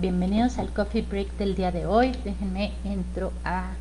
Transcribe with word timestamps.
bienvenidos 0.00 0.58
al 0.58 0.70
Coffee 0.70 1.02
Break 1.02 1.36
del 1.36 1.54
día 1.54 1.70
de 1.70 1.84
hoy. 1.84 2.12
Déjenme 2.24 2.72
entro 2.84 3.32
a 3.44 3.72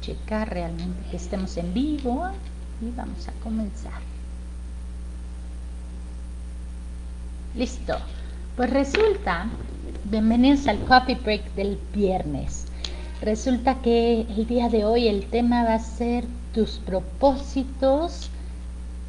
checar 0.00 0.48
realmente 0.48 0.98
que 1.10 1.18
estemos 1.18 1.58
en 1.58 1.74
vivo 1.74 2.30
y 2.80 2.90
vamos 2.96 3.28
a 3.28 3.32
comenzar. 3.42 4.00
Listo. 7.54 7.94
Pues 8.56 8.70
resulta, 8.70 9.48
bienvenidos 10.04 10.66
al 10.66 10.78
Coffee 10.84 11.16
Break 11.16 11.54
del 11.54 11.78
viernes. 11.92 12.66
Resulta 13.20 13.74
que 13.82 14.22
el 14.22 14.46
día 14.46 14.70
de 14.70 14.86
hoy 14.86 15.08
el 15.08 15.26
tema 15.26 15.64
va 15.64 15.74
a 15.74 15.78
ser 15.78 16.24
tus 16.54 16.78
propósitos. 16.78 18.30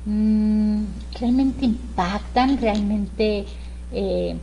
Mm, 0.05 0.83
realmente 1.17 1.65
impactan, 1.65 2.57
realmente 2.59 3.45
eh, 3.93 4.37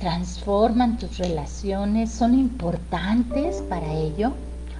transforman 0.00 0.98
tus 0.98 1.18
relaciones, 1.18 2.10
son 2.10 2.34
importantes 2.34 3.62
para 3.68 3.92
ello. 3.92 4.32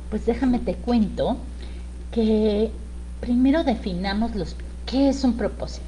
Pues 0.08 0.26
déjame 0.26 0.58
te 0.58 0.74
cuento 0.74 1.36
que 2.10 2.72
primero 3.20 3.62
definamos 3.62 4.34
los 4.34 4.56
qué 4.86 5.10
es 5.10 5.22
un 5.22 5.36
propósito. 5.36 5.84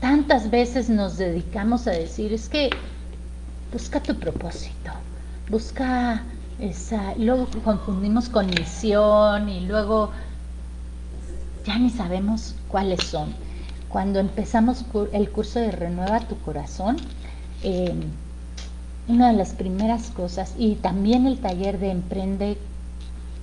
Tantas 0.00 0.50
veces 0.50 0.88
nos 0.88 1.18
dedicamos 1.18 1.86
a 1.86 1.90
decir, 1.90 2.32
es 2.32 2.48
que 2.48 2.70
busca 3.72 4.00
tu 4.00 4.14
propósito, 4.14 4.92
busca 5.50 6.22
esa, 6.60 7.14
luego 7.16 7.48
confundimos 7.64 8.28
con 8.28 8.46
misión 8.46 9.48
y 9.48 9.66
luego 9.66 10.12
ya 11.66 11.78
ni 11.78 11.90
sabemos 11.90 12.54
cuáles 12.68 13.02
son. 13.02 13.34
Cuando 13.88 14.20
empezamos 14.20 14.84
el 15.12 15.30
curso 15.30 15.58
de 15.58 15.72
Renueva 15.72 16.20
tu 16.20 16.38
Corazón, 16.38 16.96
em, 17.62 18.02
una 19.08 19.30
de 19.30 19.36
las 19.36 19.50
primeras 19.50 20.10
cosas, 20.10 20.54
y 20.58 20.74
también 20.76 21.26
el 21.26 21.38
taller 21.38 21.78
de 21.78 21.90
Emprende 21.90 22.58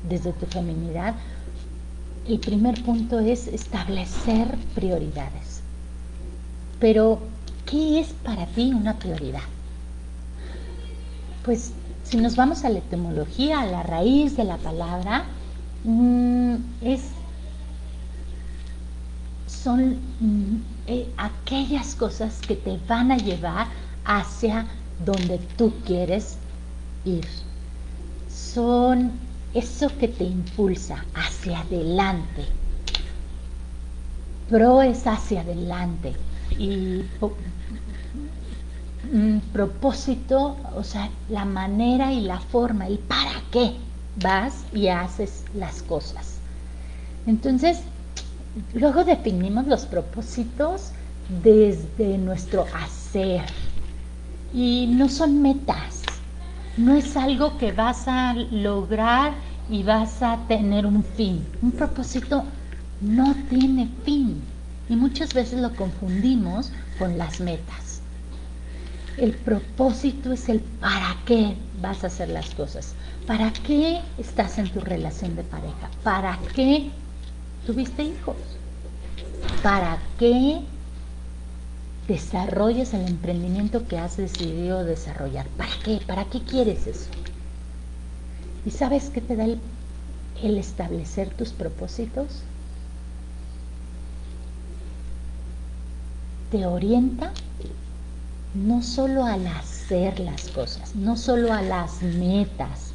desde 0.10 0.34
tu 0.34 0.46
feminidad, 0.46 1.16
el 2.28 2.40
primer 2.40 2.82
punto 2.84 3.20
es 3.20 3.48
establecer 3.48 4.58
prioridades. 4.76 5.62
Pero, 6.80 7.20
¿qué 7.66 8.00
es 8.00 8.08
para 8.24 8.46
ti 8.48 8.74
una 8.74 8.98
prioridad? 8.98 9.42
Pues 11.44 11.74
si 12.04 12.18
nos 12.18 12.36
vamos 12.36 12.64
a 12.64 12.70
la 12.70 12.80
etimología, 12.80 13.62
a 13.62 13.66
la 13.66 13.84
raíz 13.84 14.36
de 14.36 14.44
la 14.44 14.58
palabra, 14.58 15.24
mm, 15.84 16.56
es, 16.82 17.02
son 19.48 19.98
mm, 20.20 20.62
eh, 20.88 21.10
aquellas 21.18 21.96
cosas 21.96 22.40
que 22.46 22.56
te 22.56 22.78
van 22.88 23.12
a 23.12 23.18
llevar 23.18 23.68
hacia 24.06 24.66
donde 25.06 25.38
tú 25.58 25.74
quieres 25.86 26.38
ir. 27.06 27.26
Son 28.30 29.12
eso 29.54 29.90
que 29.98 30.08
te 30.08 30.24
impulsa 30.24 31.06
hacia 31.14 31.60
adelante. 31.60 32.46
Pro 34.50 34.82
es 34.82 35.06
hacia 35.08 35.42
adelante. 35.42 36.14
Y 36.58 37.04
un 39.12 39.42
propósito, 39.52 40.58
o 40.76 40.84
sea, 40.84 41.10
la 41.30 41.46
manera 41.46 42.12
y 42.12 42.22
la 42.22 42.40
forma, 42.40 42.88
el 42.88 43.00
para 43.00 43.42
qué 43.52 43.76
vas 44.22 44.66
y 44.74 44.88
haces 44.88 45.44
las 45.56 45.82
cosas. 45.84 46.38
Entonces, 47.26 47.80
luego 48.74 49.04
definimos 49.04 49.68
los 49.68 49.86
propósitos 49.86 50.92
desde 51.44 52.18
nuestro 52.18 52.66
hacer, 52.74 53.44
y 54.54 54.88
no 54.88 55.10
son 55.10 55.42
metas, 55.42 56.04
no 56.78 56.96
es 56.96 57.18
algo 57.18 57.58
que 57.58 57.72
vas 57.72 58.08
a 58.08 58.34
lograr 58.34 59.34
y 59.70 59.84
vas 59.84 60.22
a 60.22 60.38
tener 60.48 60.86
un 60.86 61.04
fin. 61.04 61.46
Un 61.62 61.72
propósito 61.72 62.44
no 63.02 63.36
tiene 63.50 63.90
fin 64.06 64.42
y 64.90 64.96
muchas 64.96 65.34
veces 65.34 65.60
lo 65.62 65.76
confundimos 65.76 66.72
con 67.00 67.18
las 67.18 67.40
metas. 67.40 68.02
El 69.18 69.34
propósito 69.34 70.32
es 70.32 70.50
el 70.50 70.60
para 70.60 71.16
qué 71.26 71.56
vas 71.82 72.04
a 72.04 72.08
hacer 72.08 72.30
las 72.30 72.50
cosas. 72.52 72.96
¿Para 73.28 73.54
qué 73.54 74.02
estás 74.18 74.58
en 74.58 74.70
tu 74.70 74.80
relación 74.80 75.36
de 75.36 75.44
pareja? 75.44 75.90
¿Para 76.04 76.40
qué 76.56 76.90
tuviste 77.66 78.04
hijos? 78.04 78.36
¿Para 79.62 79.98
qué 80.18 80.62
desarrolles 82.08 82.94
el 82.94 83.08
emprendimiento 83.08 83.88
que 83.88 83.98
has 83.98 84.18
decidido 84.18 84.84
desarrollar. 84.84 85.48
¿Para 85.58 85.72
qué? 85.84 86.00
¿Para 86.06 86.26
qué 86.26 86.42
quieres 86.42 86.88
eso? 86.88 87.10
¿Y 88.66 88.72
sabes 88.72 89.10
qué 89.10 89.22
te 89.22 89.36
da 89.36 89.46
el, 89.46 90.58
establecer 90.58 91.30
tus 91.30 91.52
propósitos? 91.52 92.44
Te 96.52 96.66
orienta 96.66 97.32
no 98.54 98.84
solo 98.84 99.26
al 99.26 99.48
hacer 99.48 100.20
las 100.20 100.50
cosas, 100.50 100.96
no 100.96 101.18
solo 101.18 101.52
a 101.54 101.62
las 101.62 102.04
metas, 102.04 102.93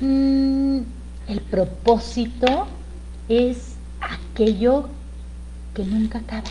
Mm, 0.00 0.80
el 1.28 1.40
propósito 1.50 2.66
es 3.28 3.76
aquello 4.00 4.88
que 5.74 5.84
nunca 5.84 6.18
acaba, 6.18 6.50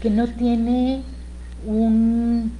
que 0.00 0.10
no 0.10 0.26
tiene 0.28 1.02
un 1.66 2.52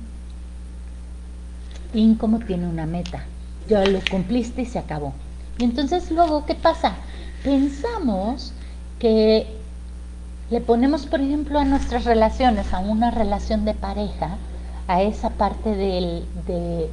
fin 1.92 2.14
como 2.16 2.41
tiene 2.41 2.66
una 2.69 2.87
meta. 2.87 3.25
Ya 3.69 3.84
lo 3.87 4.00
cumpliste 4.08 4.62
y 4.62 4.66
se 4.66 4.78
acabó. 4.78 5.14
Y 5.58 5.64
entonces 5.64 6.10
luego, 6.10 6.47
¿qué 6.47 6.54
pasa? 6.54 6.97
Pensamos 7.42 8.53
que 8.98 9.47
le 10.50 10.60
ponemos, 10.60 11.06
por 11.06 11.20
ejemplo, 11.20 11.58
a 11.58 11.64
nuestras 11.64 12.04
relaciones, 12.04 12.72
a 12.72 12.78
una 12.78 13.10
relación 13.10 13.64
de 13.64 13.75
pareja, 13.75 14.38
a 14.88 15.03
esa 15.03 15.31
parte 15.31 15.75
de, 15.75 16.25
de 16.47 16.88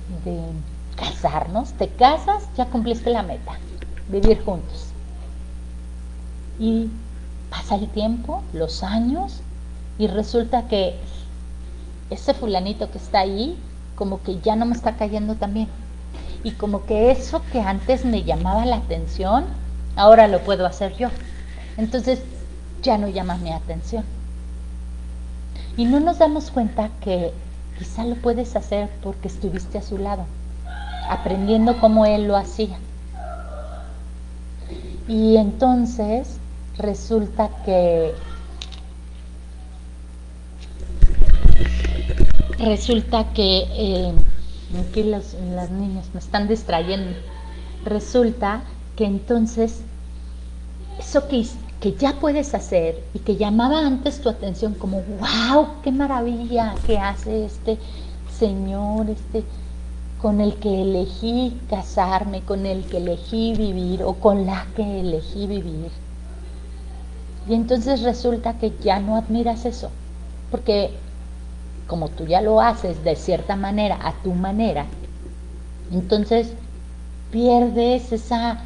casarnos. 0.96 1.74
Te 1.74 1.88
casas, 1.88 2.44
ya 2.56 2.66
cumpliste 2.66 3.10
la 3.10 3.24
meta, 3.24 3.54
vivir 4.10 4.44
juntos. 4.44 4.88
Y 6.60 6.90
pasa 7.50 7.76
el 7.76 7.88
tiempo, 7.90 8.44
los 8.54 8.84
años, 8.84 9.42
y 9.98 10.08
resulta 10.08 10.68
que 10.68 10.96
ese 12.10 12.34
fulanito 12.34 12.92
que 12.92 12.98
está 12.98 13.20
ahí, 13.20 13.58
como 13.96 14.22
que 14.22 14.40
ya 14.42 14.56
no 14.56 14.66
me 14.66 14.76
está 14.76 14.96
cayendo 14.98 15.36
también. 15.36 15.68
Y 16.44 16.52
como 16.52 16.86
que 16.86 17.12
eso 17.12 17.42
que 17.52 17.62
antes 17.62 18.06
me 18.06 18.24
llamaba 18.24 18.66
la 18.66 18.78
atención, 18.78 19.46
ahora 19.96 20.28
lo 20.28 20.42
puedo 20.42 20.66
hacer 20.66 20.96
yo. 20.96 21.10
Entonces 21.78 22.22
ya 22.84 22.98
no 22.98 23.08
llama 23.08 23.38
mi 23.38 23.52
atención. 23.52 24.04
Y 25.78 25.86
no 25.86 26.00
nos 26.00 26.20
damos 26.20 26.52
cuenta 26.52 26.90
que 27.02 27.34
Quizá 27.78 28.06
lo 28.06 28.16
puedes 28.16 28.56
hacer 28.56 28.90
porque 29.04 29.28
estuviste 29.28 29.78
a 29.78 29.82
su 29.82 29.98
lado, 29.98 30.26
aprendiendo 31.10 31.80
cómo 31.80 32.06
él 32.06 32.28
lo 32.28 32.38
hacía. 32.38 32.78
Y 35.08 35.38
entonces 35.38 36.40
resulta 36.78 37.50
que 37.64 38.14
resulta 42.58 43.32
que 43.34 43.66
eh, 43.74 44.14
aquí 44.88 45.04
las 45.04 45.36
niñas 45.72 46.10
me 46.14 46.20
están 46.20 46.48
distrayendo. 46.48 47.18
Resulta 47.84 48.64
que 48.96 49.06
entonces 49.06 49.82
eso 50.98 51.28
que 51.28 51.46
que 51.80 51.94
ya 51.94 52.14
puedes 52.20 52.54
hacer 52.54 53.04
y 53.14 53.20
que 53.20 53.36
llamaba 53.36 53.86
antes 53.86 54.22
tu 54.22 54.30
atención 54.30 54.74
como, 54.74 55.02
wow, 55.20 55.68
qué 55.84 55.92
maravilla 55.92 56.76
que 56.86 56.98
hace 56.98 57.46
este 57.46 57.78
Señor, 58.38 59.10
este 59.10 59.44
con 60.22 60.42
el 60.42 60.56
que 60.56 60.82
elegí 60.82 61.60
casarme, 61.70 62.42
con 62.42 62.66
el 62.66 62.86
que 62.86 62.98
elegí 62.98 63.54
vivir 63.54 64.02
o 64.02 64.14
con 64.14 64.46
la 64.46 64.66
que 64.76 65.02
elegí 65.02 65.46
vivir. 65.46 65.92
Y 67.48 67.54
entonces 67.54 68.02
resulta 68.02 68.58
que 68.58 68.74
ya 68.84 69.00
no 69.00 69.18
admiras 69.18 69.66
eso, 69.66 69.92
porque 70.50 70.90
como 71.86 72.10
tú 72.10 72.26
ya 72.26 72.42
lo 72.42 72.60
haces 72.60 73.04
de 73.04 73.16
cierta 73.16 73.56
manera, 73.56 74.00
a 74.02 74.14
tu 74.24 74.34
manera, 74.34 74.88
entonces 75.92 76.54
pierdes 77.32 78.12
esa, 78.12 78.64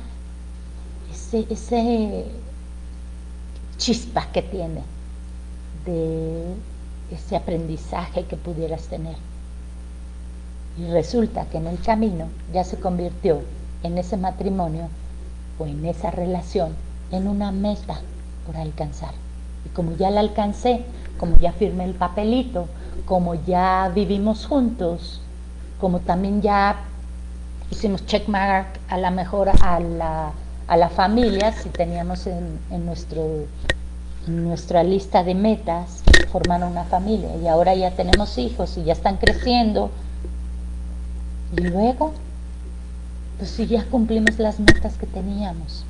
ese, 1.12 1.46
ese 1.50 2.26
chispa 3.80 4.28
que 4.32 4.44
tiene 4.44 4.84
de 5.86 6.54
ese 7.12 7.36
aprendizaje 7.36 8.26
que 8.26 8.36
pudieras 8.36 8.84
tener. 8.84 9.16
Y 10.78 10.86
resulta 10.92 11.46
que 11.46 11.58
en 11.58 11.66
el 11.66 11.80
camino 11.80 12.28
ya 12.54 12.64
se 12.64 12.80
convirtió 12.80 13.42
en 13.82 13.98
ese 13.98 14.18
matrimonio 14.18 14.90
o 15.58 15.66
en 15.66 15.86
esa 15.86 16.12
relación 16.12 16.76
en 17.12 17.28
una 17.28 17.52
meta 17.52 18.00
por 18.46 18.56
alcanzar. 18.58 19.14
Y 19.66 19.70
como 19.70 19.96
ya 19.96 20.12
la 20.12 20.20
alcancé, 20.20 20.86
como 21.18 21.38
ya 21.38 21.52
firmé 21.52 21.86
el 21.86 21.96
papelito, 21.96 22.68
como 23.06 23.34
ya 23.34 23.92
vivimos 23.94 24.46
juntos, 24.46 25.22
como 25.80 26.00
también 26.00 26.42
ya 26.42 26.78
hicimos 27.72 28.06
checkmark 28.06 28.80
a 28.90 28.98
la 28.98 29.12
mejor 29.12 29.50
a 29.50 29.80
la, 29.80 30.32
a 30.70 30.78
la 30.78 30.90
familia, 30.90 31.52
si 31.52 31.70
teníamos 31.70 32.28
en, 32.28 32.86
nuestro, 32.86 33.48
nuestra 34.28 34.84
lista 34.84 35.24
de 35.24 35.34
metas 35.34 36.04
formar 36.32 36.64
una 36.64 36.84
familia 36.84 37.36
y 37.38 37.48
ahora 37.48 37.74
ya 37.74 37.96
tenemos 37.96 38.38
hijos 38.38 38.78
y 38.78 38.84
ya 38.84 38.94
están 38.94 39.18
creciendo. 39.18 39.90
Y 41.58 41.62
luego, 41.62 42.14
pues 43.40 43.50
si 43.50 43.66
ya 43.66 43.84
cumplimos 43.86 44.38
las 44.38 44.60
metas 44.60 44.96
que 44.98 45.08
teníamos 45.08 45.86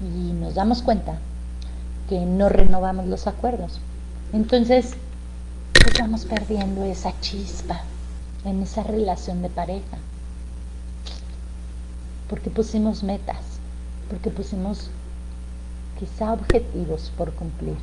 y 0.00 0.32
nos 0.32 0.54
damos 0.54 0.80
cuenta 0.80 1.18
que 2.08 2.20
no 2.20 2.48
renovamos 2.48 3.06
los 3.06 3.26
acuerdos. 3.26 3.78
Entonces, 4.32 4.94
pues 5.74 5.98
vamos 6.00 6.24
perdiendo 6.24 6.82
esa 6.84 7.12
chispa 7.20 7.82
en 8.46 8.62
esa 8.62 8.84
relación 8.84 9.42
de 9.42 9.50
pareja. 9.50 9.98
Porque 12.28 12.50
pusimos 12.50 13.02
metas, 13.02 13.58
porque 14.08 14.30
pusimos 14.30 14.90
quizá 15.98 16.32
objetivos 16.32 17.12
por 17.16 17.32
cumplir. 17.32 17.76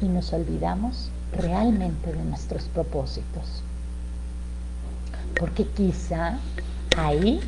Y 0.00 0.06
nos 0.06 0.32
olvidamos 0.32 1.10
realmente 1.32 2.12
de 2.12 2.24
nuestros 2.24 2.64
propósitos. 2.64 3.62
Porque 5.38 5.66
quizá 5.66 6.38
ahí 6.96 7.40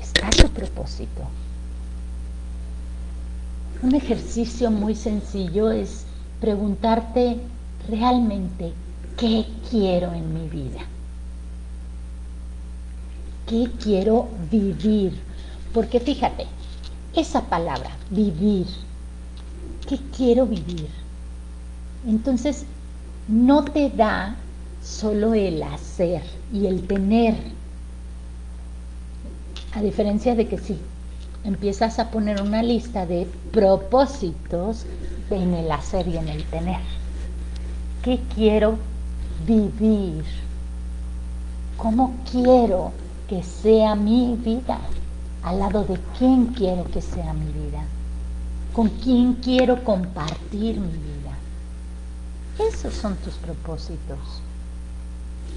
está 0.00 0.30
tu 0.30 0.48
propósito. 0.48 1.22
Un 3.82 3.94
ejercicio 3.94 4.70
muy 4.70 4.94
sencillo 4.94 5.70
es 5.70 6.04
preguntarte 6.40 7.38
realmente 7.88 8.72
qué 9.16 9.46
quiero 9.70 10.12
en 10.12 10.32
mi 10.34 10.48
vida. 10.48 10.80
¿Qué 13.46 13.70
quiero 13.82 14.28
vivir? 14.50 15.20
Porque 15.74 16.00
fíjate, 16.00 16.46
esa 17.14 17.42
palabra, 17.42 17.90
vivir, 18.10 18.66
¿qué 19.88 19.98
quiero 20.16 20.46
vivir? 20.46 20.88
Entonces, 22.06 22.64
no 23.28 23.64
te 23.64 23.90
da 23.90 24.36
solo 24.82 25.34
el 25.34 25.62
hacer 25.62 26.22
y 26.52 26.66
el 26.66 26.86
tener, 26.86 27.34
a 29.74 29.82
diferencia 29.82 30.34
de 30.34 30.48
que 30.48 30.58
sí, 30.58 30.78
empiezas 31.44 31.98
a 31.98 32.10
poner 32.10 32.42
una 32.42 32.62
lista 32.62 33.06
de 33.06 33.26
propósitos 33.52 34.86
en 35.30 35.54
el 35.54 35.70
hacer 35.70 36.08
y 36.08 36.16
en 36.16 36.28
el 36.28 36.44
tener. 36.44 36.80
¿Qué 38.02 38.20
quiero 38.34 38.76
vivir? 39.46 40.24
¿Cómo 41.76 42.14
quiero 42.30 42.92
que 43.32 43.42
sea 43.42 43.94
mi 43.94 44.36
vida? 44.36 44.78
¿Al 45.42 45.60
lado 45.60 45.84
de 45.84 45.98
quién 46.18 46.48
quiero 46.48 46.84
que 46.84 47.00
sea 47.00 47.32
mi 47.32 47.46
vida? 47.46 47.82
¿Con 48.74 48.90
quién 48.90 49.32
quiero 49.34 49.82
compartir 49.84 50.78
mi 50.78 50.92
vida? 50.92 52.68
Esos 52.68 52.92
son 52.92 53.16
tus 53.16 53.32
propósitos. 53.36 54.18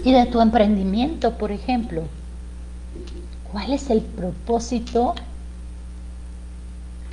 Y 0.06 0.14
de 0.14 0.26
tu 0.28 0.40
emprendimiento, 0.40 1.38
por 1.38 1.52
ejemplo, 1.52 2.04
¿cuál 3.52 3.74
es 3.74 3.90
el 3.90 4.00
propósito 4.00 5.14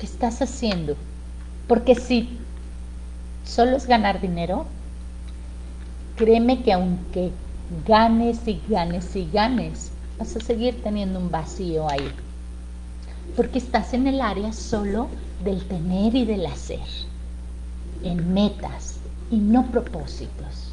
estás 0.03 0.41
haciendo. 0.41 0.95
Porque 1.67 1.95
si 1.95 2.37
solo 3.45 3.77
es 3.77 3.87
ganar 3.87 4.21
dinero, 4.21 4.65
créeme 6.15 6.61
que 6.61 6.73
aunque 6.73 7.31
ganes 7.87 8.47
y 8.47 8.61
ganes 8.67 9.15
y 9.15 9.29
ganes, 9.31 9.92
vas 10.23 10.37
a 10.37 10.39
seguir 10.39 10.81
teniendo 10.81 11.19
un 11.19 11.29
vacío 11.29 11.89
ahí. 11.89 12.09
Porque 13.35 13.57
estás 13.57 13.93
en 13.93 14.07
el 14.07 14.21
área 14.21 14.53
solo 14.53 15.09
del 15.43 15.65
tener 15.65 16.15
y 16.15 16.23
del 16.23 16.45
hacer, 16.45 16.87
en 18.03 18.33
metas 18.33 18.99
y 19.29 19.37
no 19.37 19.65
propósitos. 19.65 20.71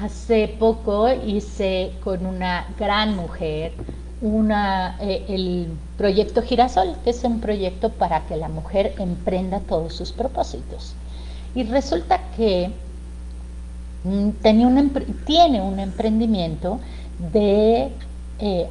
Hace 0.00 0.56
poco 0.58 1.08
hice 1.08 1.92
con 2.02 2.26
una 2.26 2.66
gran 2.78 3.14
mujer 3.14 3.72
una, 4.20 4.96
eh, 5.00 5.24
el 5.28 5.68
proyecto 5.96 6.42
Girasol, 6.42 6.96
que 7.04 7.10
es 7.10 7.22
un 7.22 7.40
proyecto 7.40 7.90
para 7.90 8.26
que 8.26 8.36
la 8.36 8.48
mujer 8.48 8.94
emprenda 8.98 9.60
todos 9.60 9.94
sus 9.94 10.10
propósitos. 10.10 10.94
Y 11.54 11.62
resulta 11.62 12.20
que 12.36 12.72
mm, 14.04 14.30
tenía 14.42 14.66
un, 14.66 14.90
tiene 15.26 15.62
un 15.62 15.78
emprendimiento 15.78 16.80
de, 17.32 17.90
eh, 18.38 18.66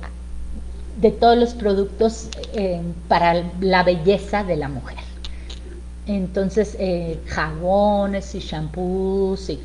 de 1.02 1.12
todos 1.12 1.38
los 1.38 1.54
productos 1.54 2.30
eh, 2.54 2.82
para 3.08 3.44
la 3.60 3.84
belleza 3.84 4.44
de 4.44 4.56
la 4.58 4.70
mujer. 4.70 4.98
Entonces, 6.08 6.78
jabones 7.26 8.36
y 8.36 8.40
shampoos 8.40 9.50
y 9.50 9.60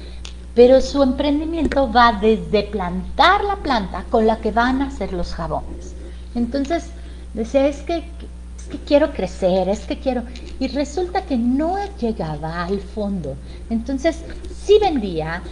pero 0.54 0.80
su 0.80 1.02
emprendimiento 1.02 1.90
va 1.92 2.12
desde 2.12 2.64
plantar 2.64 3.44
la 3.44 3.56
planta 3.56 4.04
con 4.10 4.26
la 4.26 4.36
que 4.38 4.50
van 4.50 4.82
a 4.82 4.88
hacer 4.88 5.12
los 5.12 5.32
jabones. 5.32 5.94
Entonces, 6.34 6.86
decía, 7.34 7.66
es 7.68 7.78
que, 7.82 7.98
es 7.98 8.64
que 8.68 8.78
quiero 8.78 9.12
crecer, 9.12 9.68
es 9.68 9.80
que 9.86 9.98
quiero... 9.98 10.22
Y 10.58 10.68
resulta 10.68 11.22
que 11.22 11.36
no 11.36 11.76
llegaba 12.00 12.64
al 12.64 12.80
fondo. 12.80 13.36
Entonces, 13.70 14.22
sí 14.64 14.78
vendía, 14.80 15.42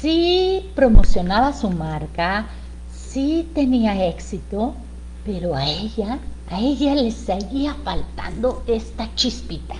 sí 0.00 0.70
promocionaba 0.74 1.52
su 1.52 1.70
marca, 1.70 2.46
sí 3.18 3.48
tenía 3.52 4.06
éxito, 4.06 4.74
pero 5.24 5.56
a 5.56 5.68
ella, 5.68 6.20
a 6.48 6.60
ella 6.60 6.94
le 6.94 7.10
seguía 7.10 7.74
faltando 7.82 8.62
esta 8.68 9.12
chispita. 9.16 9.74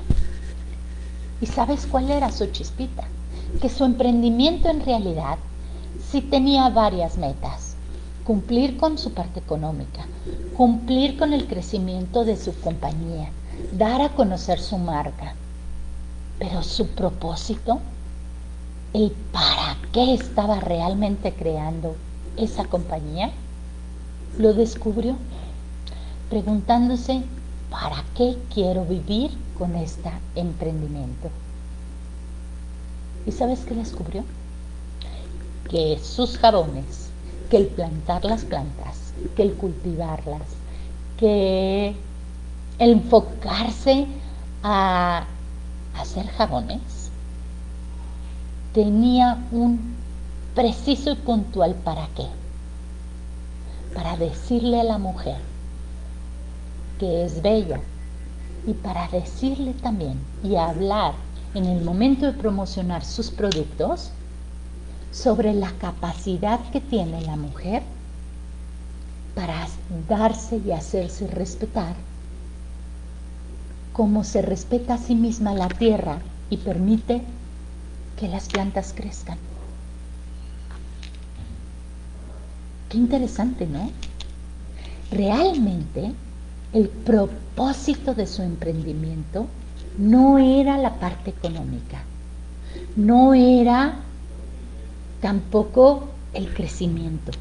¿Y 1.40 1.46
sabes 1.46 1.86
cuál 1.86 2.10
era 2.10 2.32
su 2.32 2.46
chispita? 2.46 3.04
que 3.62 3.68
su 3.68 3.84
emprendimiento 3.84 4.68
en 4.68 4.84
realidad 4.84 5.38
sí 6.10 6.20
tenía 6.20 6.68
varias 6.68 7.16
metas. 7.16 7.76
Cumplir 8.24 8.76
con 8.76 8.98
su 8.98 9.12
parte 9.12 9.38
económica, 9.38 10.04
cumplir 10.56 11.16
con 11.16 11.32
el 11.32 11.46
crecimiento 11.46 12.24
de 12.24 12.36
su 12.36 12.52
compañía, 12.60 13.30
dar 13.72 14.02
a 14.02 14.08
conocer 14.08 14.58
su 14.58 14.78
marca. 14.78 15.34
Pero 16.40 16.64
su 16.64 16.88
propósito, 16.88 17.78
el 18.92 19.12
para 19.32 19.76
qué 19.92 20.12
estaba 20.12 20.58
realmente 20.58 21.32
creando 21.32 21.94
esa 22.38 22.64
compañía, 22.64 23.30
lo 24.38 24.54
descubrió 24.54 25.16
preguntándose, 26.30 27.22
¿para 27.70 28.04
qué 28.14 28.36
quiero 28.52 28.84
vivir 28.84 29.30
con 29.58 29.74
este 29.76 30.10
emprendimiento? 30.34 31.30
¿Y 33.26 33.32
sabes 33.32 33.60
qué 33.60 33.74
descubrió? 33.74 34.24
Que 35.70 35.98
sus 36.02 36.38
jabones, 36.38 37.10
que 37.50 37.56
el 37.58 37.66
plantar 37.66 38.24
las 38.24 38.44
plantas, 38.44 39.12
que 39.36 39.42
el 39.42 39.54
cultivarlas, 39.54 40.42
que 41.18 41.94
el 42.78 42.90
enfocarse 42.90 44.06
a 44.62 45.24
hacer 45.98 46.26
jabones, 46.28 47.10
tenía 48.72 49.44
un 49.50 49.97
preciso 50.58 51.12
y 51.12 51.14
puntual 51.14 51.76
para 51.84 52.08
qué. 52.16 52.26
Para 53.94 54.16
decirle 54.16 54.80
a 54.80 54.82
la 54.82 54.98
mujer 54.98 55.36
que 56.98 57.24
es 57.24 57.42
bella 57.42 57.78
y 58.66 58.72
para 58.72 59.06
decirle 59.06 59.72
también 59.74 60.18
y 60.42 60.56
hablar 60.56 61.14
en 61.54 61.64
el 61.64 61.84
momento 61.84 62.26
de 62.26 62.32
promocionar 62.32 63.04
sus 63.04 63.30
productos 63.30 64.10
sobre 65.12 65.54
la 65.54 65.70
capacidad 65.78 66.58
que 66.72 66.80
tiene 66.80 67.20
la 67.20 67.36
mujer 67.36 67.84
para 69.36 69.68
darse 70.08 70.60
y 70.66 70.72
hacerse 70.72 71.28
respetar, 71.28 71.94
como 73.92 74.24
se 74.24 74.42
respeta 74.42 74.94
a 74.94 74.98
sí 74.98 75.14
misma 75.14 75.54
la 75.54 75.68
tierra 75.68 76.18
y 76.50 76.56
permite 76.56 77.22
que 78.16 78.26
las 78.26 78.48
plantas 78.48 78.92
crezcan. 78.92 79.38
Qué 82.88 82.96
interesante, 82.96 83.66
¿no? 83.66 83.90
Realmente 85.10 86.12
el 86.72 86.88
propósito 86.88 88.14
de 88.14 88.26
su 88.26 88.42
emprendimiento 88.42 89.46
no 89.98 90.38
era 90.38 90.78
la 90.78 90.94
parte 90.94 91.30
económica, 91.30 92.02
no 92.96 93.34
era 93.34 93.96
tampoco 95.20 96.08
el 96.32 96.52
crecimiento. 96.54 97.32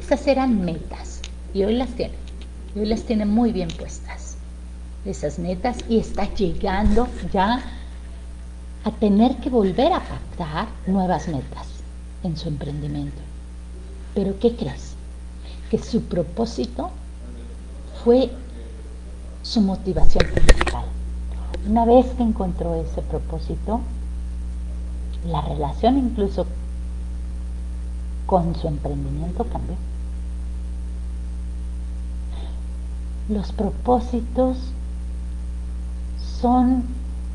Esas 0.00 0.26
eran 0.26 0.64
metas 0.64 1.20
y 1.54 1.64
hoy 1.64 1.74
las 1.74 1.90
tiene, 1.90 2.14
y 2.74 2.80
hoy 2.80 2.86
las 2.86 3.02
tiene 3.02 3.26
muy 3.26 3.52
bien 3.52 3.68
puestas, 3.68 4.36
esas 5.04 5.38
metas, 5.38 5.76
y 5.88 5.98
está 5.98 6.32
llegando 6.34 7.08
ya 7.32 7.62
a 8.84 8.90
tener 8.92 9.36
que 9.36 9.50
volver 9.50 9.92
a 9.92 10.00
pactar 10.00 10.68
nuevas 10.86 11.28
metas 11.28 11.66
en 12.22 12.36
su 12.36 12.48
emprendimiento. 12.48 13.27
Pero 14.14 14.38
¿qué 14.38 14.56
crees? 14.56 14.94
Que 15.70 15.78
su 15.78 16.02
propósito 16.02 16.90
fue 18.04 18.30
su 19.42 19.60
motivación 19.60 20.24
principal. 20.32 20.84
Una 21.66 21.84
vez 21.84 22.06
que 22.16 22.22
encontró 22.22 22.74
ese 22.74 23.02
propósito, 23.02 23.80
la 25.26 25.42
relación 25.42 25.98
incluso 25.98 26.46
con 28.26 28.54
su 28.54 28.68
emprendimiento 28.68 29.44
cambió. 29.44 29.76
Los 33.28 33.52
propósitos 33.52 34.56
son 36.40 36.84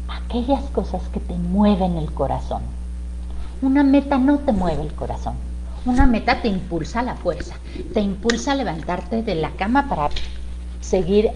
aquellas 0.07 0.63
cosas 0.71 1.01
que 1.11 1.19
te 1.19 1.35
mueven 1.35 1.97
el 1.97 2.11
corazón. 2.11 2.61
Una 3.61 3.83
meta 3.83 4.17
no 4.17 4.39
te 4.39 4.51
mueve 4.51 4.81
el 4.83 4.93
corazón. 4.93 5.35
Una 5.85 6.05
meta 6.05 6.41
te 6.41 6.47
impulsa 6.47 7.01
la 7.01 7.15
fuerza, 7.15 7.55
te 7.93 7.99
impulsa 7.99 8.53
a 8.53 8.55
levantarte 8.55 9.21
de 9.21 9.35
la 9.35 9.51
cama 9.51 9.89
para 9.89 10.09
seguir 10.79 11.31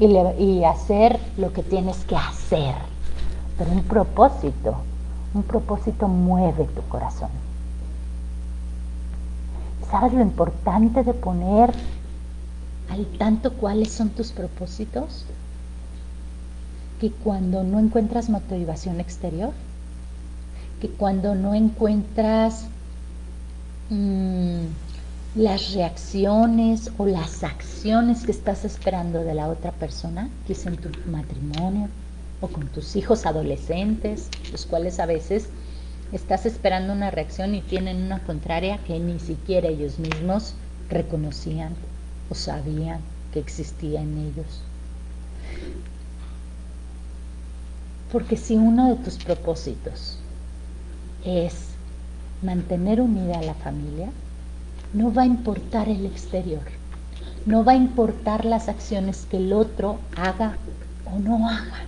y, 0.00 0.64
hacer 0.64 1.20
lo 1.36 1.52
que 1.52 1.62
tienes 1.62 2.04
que 2.06 2.16
hacer. 2.16 2.74
Pero 3.56 3.70
un 3.70 3.84
propósito, 3.84 4.76
un 5.32 5.44
propósito 5.44 6.08
mueve 6.08 6.64
tu 6.64 6.82
corazón. 6.88 7.30
¿Sabes 9.90 10.12
lo 10.12 10.22
importante 10.22 11.04
de 11.04 11.14
poner 11.14 11.72
al 12.90 13.06
tanto 13.18 13.52
cuáles 13.52 13.92
son 13.92 14.08
tus 14.10 14.32
propósitos? 14.32 15.24
Que 17.00 17.12
cuando 17.12 17.62
no 17.62 17.78
encuentras 17.78 18.28
motivación 18.28 18.98
exterior, 18.98 19.52
que 20.80 20.88
cuando 20.88 21.36
no 21.36 21.54
encuentras 21.54 22.66
mm, 23.90 24.66
las 25.36 25.74
reacciones 25.74 26.90
o 26.96 27.06
las 27.06 27.44
acciones 27.44 28.24
que 28.24 28.32
estás 28.32 28.64
esperando 28.64 29.22
de 29.22 29.34
la 29.34 29.48
otra 29.48 29.72
persona, 29.72 30.30
que 30.46 30.54
es 30.54 30.66
en 30.66 30.76
tu 30.76 30.88
matrimonio 31.10 31.88
o 32.40 32.48
con 32.48 32.68
tus 32.68 32.96
hijos 32.96 33.26
adolescentes, 33.26 34.28
los 34.50 34.66
cuales 34.66 34.98
a 34.98 35.06
veces 35.06 35.48
estás 36.12 36.46
esperando 36.46 36.92
una 36.92 37.10
reacción 37.10 37.54
y 37.54 37.60
tienen 37.60 38.02
una 38.02 38.20
contraria 38.20 38.78
que 38.78 38.98
ni 38.98 39.18
siquiera 39.18 39.68
ellos 39.68 39.98
mismos 39.98 40.54
reconocían 40.88 41.74
o 42.30 42.34
sabían 42.34 43.00
que 43.32 43.40
existía 43.40 44.00
en 44.00 44.18
ellos. 44.18 44.62
Porque 48.10 48.36
si 48.36 48.56
uno 48.56 48.88
de 48.88 48.96
tus 48.96 49.16
propósitos 49.16 50.18
es 51.24 51.75
mantener 52.42 53.00
unida 53.00 53.38
a 53.38 53.42
la 53.42 53.54
familia, 53.54 54.10
no 54.92 55.12
va 55.12 55.22
a 55.22 55.26
importar 55.26 55.88
el 55.88 56.06
exterior, 56.06 56.62
no 57.44 57.64
va 57.64 57.72
a 57.72 57.76
importar 57.76 58.44
las 58.44 58.68
acciones 58.68 59.26
que 59.30 59.38
el 59.38 59.52
otro 59.52 59.98
haga 60.16 60.56
o 61.04 61.18
no 61.18 61.48
haga, 61.48 61.86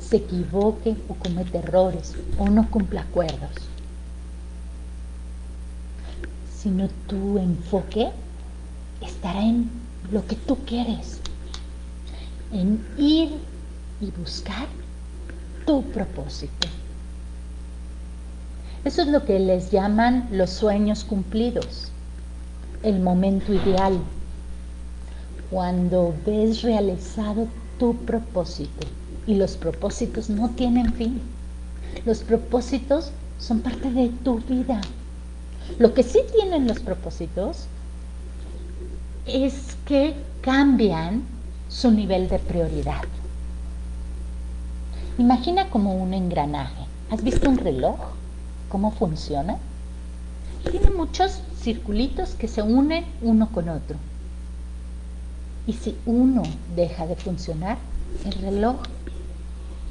se 0.00 0.16
equivoque 0.16 0.96
o 1.08 1.14
comete 1.14 1.58
errores 1.58 2.14
o 2.38 2.48
no 2.48 2.68
cumpla 2.70 3.02
acuerdos, 3.02 3.50
sino 6.56 6.88
tu 7.06 7.38
enfoque 7.38 8.10
estará 9.00 9.42
en 9.42 9.70
lo 10.10 10.26
que 10.26 10.36
tú 10.36 10.56
quieres, 10.64 11.20
en 12.52 12.84
ir 12.96 13.38
y 14.00 14.10
buscar 14.10 14.66
tu 15.66 15.82
propósito. 15.82 16.68
Eso 18.86 19.02
es 19.02 19.08
lo 19.08 19.24
que 19.24 19.40
les 19.40 19.72
llaman 19.72 20.28
los 20.30 20.48
sueños 20.48 21.02
cumplidos, 21.02 21.90
el 22.84 23.00
momento 23.00 23.52
ideal, 23.52 23.98
cuando 25.50 26.14
ves 26.24 26.62
realizado 26.62 27.48
tu 27.80 27.96
propósito. 27.96 28.86
Y 29.26 29.34
los 29.34 29.56
propósitos 29.56 30.30
no 30.30 30.50
tienen 30.50 30.92
fin. 30.92 31.20
Los 32.04 32.20
propósitos 32.20 33.10
son 33.40 33.58
parte 33.58 33.90
de 33.90 34.08
tu 34.22 34.38
vida. 34.38 34.80
Lo 35.80 35.92
que 35.92 36.04
sí 36.04 36.20
tienen 36.32 36.68
los 36.68 36.78
propósitos 36.78 37.66
es 39.26 39.76
que 39.84 40.14
cambian 40.42 41.24
su 41.68 41.90
nivel 41.90 42.28
de 42.28 42.38
prioridad. 42.38 43.02
Imagina 45.18 45.70
como 45.70 45.96
un 45.96 46.14
engranaje. 46.14 46.84
¿Has 47.10 47.24
visto 47.24 47.50
un 47.50 47.58
reloj? 47.58 48.15
Cómo 48.68 48.92
funciona, 48.92 49.56
tiene 50.70 50.90
muchos 50.90 51.40
circulitos 51.60 52.34
que 52.34 52.48
se 52.48 52.62
unen 52.62 53.04
uno 53.22 53.50
con 53.50 53.68
otro. 53.68 53.96
Y 55.66 55.72
si 55.72 55.96
uno 56.06 56.42
deja 56.74 57.06
de 57.06 57.16
funcionar, 57.16 57.78
el 58.24 58.32
reloj 58.32 58.76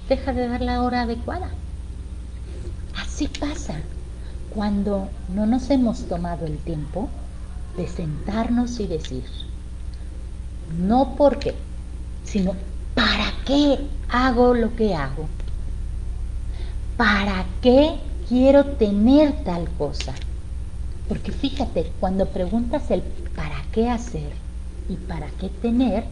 deja 0.08 0.34
de 0.34 0.48
dar 0.48 0.62
la 0.62 0.82
hora 0.82 1.02
adecuada. 1.02 1.50
Así 2.96 3.28
pasa 3.28 3.76
cuando 4.54 5.10
no 5.34 5.46
nos 5.46 5.70
hemos 5.70 6.06
tomado 6.08 6.46
el 6.46 6.58
tiempo 6.60 7.10
de 7.76 7.88
sentarnos 7.88 8.80
y 8.80 8.88
decir, 8.88 9.26
no 10.78 11.16
por 11.16 11.40
qué, 11.40 11.56
sino 12.24 12.54
para 12.94 13.34
qué 13.46 13.80
hago 14.10 14.54
lo 14.54 14.76
que 14.76 14.96
hago. 14.96 15.28
¿Para 16.96 17.46
qué 17.62 17.98
quiero 18.28 18.66
tener 18.66 19.44
tal 19.44 19.70
cosa. 19.78 20.14
Porque 21.08 21.32
fíjate, 21.32 21.92
cuando 22.00 22.26
preguntas 22.28 22.90
el 22.90 23.02
para 23.36 23.64
qué 23.72 23.90
hacer 23.90 24.32
y 24.90 24.96
para 24.96 25.28
qué 25.40 25.50
tener, 25.50 26.06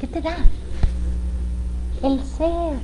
¿qué 0.00 0.06
te 0.06 0.20
da? 0.20 0.36
El 2.02 2.22
ser. 2.24 2.78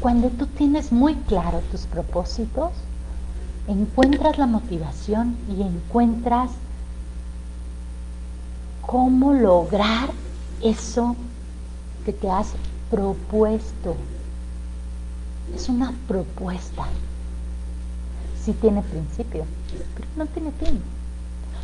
Cuando 0.00 0.28
tú 0.28 0.46
tienes 0.46 0.92
muy 0.92 1.14
claro 1.14 1.60
tus 1.70 1.82
propósitos, 1.82 2.72
encuentras 3.66 4.38
la 4.38 4.46
motivación 4.46 5.36
y 5.48 5.62
encuentras 5.62 6.50
cómo 8.82 9.32
lograr 9.32 10.10
eso 10.62 11.16
que 12.04 12.12
te 12.12 12.30
has 12.30 12.52
propuesto 12.90 13.96
es 15.54 15.68
una 15.68 15.92
propuesta. 16.08 16.86
Sí 18.42 18.52
tiene 18.52 18.82
principio, 18.82 19.44
pero 19.94 20.08
no 20.16 20.26
tiene 20.26 20.50
fin. 20.52 20.80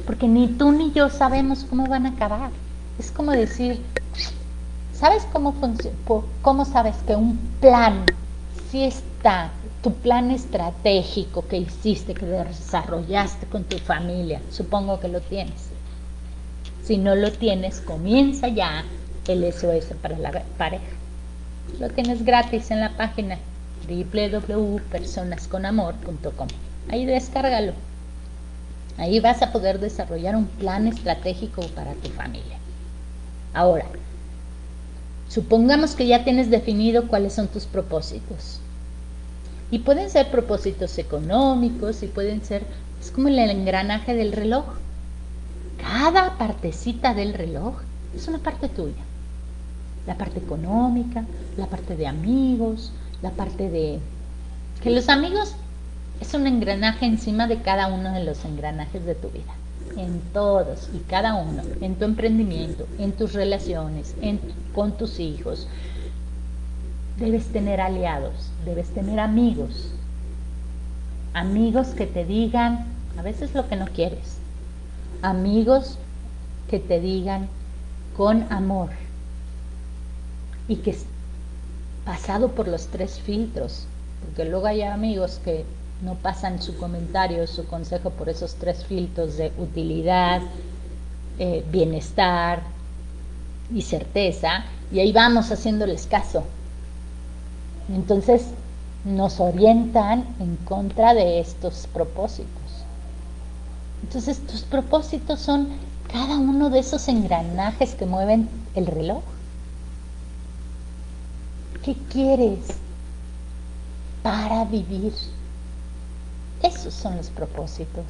Porque 0.07 0.27
ni 0.27 0.49
tú 0.49 0.73
ni 0.73 0.93
yo 0.93 1.09
sabemos 1.09 1.65
cómo 1.69 1.87
van 1.87 2.07
a 2.07 2.11
acabar. 2.11 2.51
Es 2.99 3.11
como 3.11 3.33
decir, 3.33 3.81
¿sabes 4.93 5.27
cómo? 5.33 5.55
¿Cómo 6.43 6.65
sabes 6.65 6.97
que 7.07 7.15
un 7.15 7.37
plan, 7.61 8.05
si 8.71 8.85
está, 8.85 9.51
tu 9.83 9.93
plan 9.93 10.31
estratégico 10.31 11.47
que 11.47 11.59
hiciste, 11.59 12.15
que 12.15 12.27
desarrollaste 12.27 13.47
con 13.47 13.65
tu 13.65 13.79
familia, 13.79 14.41
supongo 14.51 15.01
que 15.01 15.09
lo 15.09 15.21
tienes. 15.21 15.69
Si 16.85 16.99
no 16.99 17.15
lo 17.15 17.33
tienes, 17.33 17.81
comienza 17.81 18.49
ya 18.49 18.85
el 19.29 19.53
SOS 19.53 19.87
para 20.01 20.19
la 20.19 20.43
pareja. 20.57 20.85
Lo 21.79 21.89
tienes 21.91 22.25
gratis 22.25 22.71
en 22.71 22.81
la 22.81 22.97
página 22.97 23.39
www.personasconamor.com. 23.87 26.49
Ahí 26.89 27.05
descárgalo. 27.05 27.75
Ahí 28.99 29.21
vas 29.21 29.43
a 29.43 29.53
poder 29.53 29.81
desarrollar 29.81 30.37
un 30.37 30.47
plan 30.47 30.87
estratégico 30.87 31.63
para 31.75 31.95
tu 31.95 32.09
familia. 32.11 32.59
Ahora, 33.55 33.87
supongamos 35.29 35.95
que 35.95 36.07
ya 36.07 36.25
tienes 36.25 36.51
definido 36.51 37.09
cuáles 37.09 37.33
son 37.33 37.49
tus 37.49 37.65
propósitos. 37.65 38.61
Y 39.71 39.81
pueden 39.81 40.11
ser 40.11 40.31
propósitos 40.31 40.99
económicos 40.99 42.03
y 42.03 42.07
pueden 42.07 42.45
ser, 42.45 42.65
es 43.01 43.11
como 43.11 43.29
el 43.29 43.39
engranaje 43.39 44.15
del 44.15 44.33
reloj. 44.33 44.65
Cada 45.81 46.37
partecita 46.37 47.15
del 47.15 47.33
reloj 47.33 47.77
es 48.15 48.29
una 48.29 48.39
parte 48.39 48.69
tuya. 48.69 49.03
La 50.07 50.19
parte 50.19 50.39
económica, 50.39 51.25
la 51.57 51.67
parte 51.67 51.97
de 51.97 52.07
amigos, 52.07 52.93
la 53.23 53.31
parte 53.31 53.71
de 53.71 54.01
que 54.83 54.91
los 54.91 55.09
amigos 55.09 55.55
es 56.21 56.35
un 56.35 56.47
engranaje 56.47 57.07
encima 57.07 57.47
de 57.47 57.63
cada 57.63 57.89
uno 57.89 58.13
de 58.13 58.25
los 58.25 58.45
engranajes 58.45 59.05
de 59.05 59.15
tu 59.15 59.29
vida. 59.31 59.55
en 59.97 60.21
todos 60.33 60.89
y 60.95 60.99
cada 61.01 61.35
uno, 61.35 61.63
en 61.81 61.97
tu 61.97 62.05
emprendimiento, 62.07 62.87
en 62.99 63.13
tus 63.13 63.35
relaciones, 63.35 64.15
con 64.75 64.93
tus 64.93 65.21
hijos. 65.21 65.67
Debes 67.19 67.47
tener 67.47 67.81
aliados, 67.81 68.51
debes 68.65 68.89
tener 68.91 69.21
amigos, 69.21 69.93
amigos 71.35 71.89
que 71.89 72.07
te 72.07 72.25
digan 72.25 72.87
a 73.19 73.23
veces 73.23 73.55
lo 73.55 73.69
que 73.69 73.77
no 73.77 73.87
quieres, 73.87 74.39
amigos 75.21 75.99
que 76.71 76.79
te 76.79 77.01
digan 77.01 77.49
con 78.17 78.51
amor 78.51 78.91
y 80.69 80.77
que 80.77 80.97
pasado 82.05 82.49
por 82.53 82.69
los 82.69 82.89
tres 82.89 83.21
filtros, 83.21 83.87
porque 84.25 84.45
luego 84.45 84.67
hay 84.67 84.83
amigos 84.83 85.41
que 85.45 85.65
no 86.03 86.15
pasan 86.15 86.61
su 86.61 86.77
comentario, 86.77 87.47
su 87.47 87.65
consejo 87.67 88.11
por 88.11 88.29
esos 88.29 88.55
tres 88.55 88.85
filtros 88.85 89.37
de 89.37 89.53
utilidad, 89.59 90.43
eh, 91.39 91.65
bienestar 91.71 92.63
y 93.73 93.83
certeza, 93.83 94.65
y 94.91 95.01
ahí 95.01 95.13
vamos 95.13 95.51
haciéndoles 95.51 96.07
caso. 96.07 96.45
Entonces 97.89 98.47
nos 99.05 99.41
orientan 99.41 100.25
en 100.39 100.57
contra 100.57 101.15
de 101.15 101.41
estos 101.41 101.89
propósitos. 101.93 102.49
Entonces 104.03 104.41
tus 104.47 104.63
propósitos 104.63 105.41
son 105.41 105.69
cada 106.13 106.37
uno 106.37 106.71
de 106.71 106.81
esos 106.81 107.09
engranajes 107.09 107.95
que 107.95 108.07
mueven 108.07 108.49
el 108.75 108.87
reloj. 108.87 109.23
¿Qué 111.83 111.97
quieres 112.13 112.79
para 114.23 114.65
vivir? 114.65 115.13
Esos 116.63 116.95
son 116.95 117.17
los 117.17 117.29
propósitos. 117.29 118.05